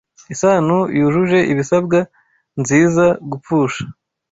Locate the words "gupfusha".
3.29-3.83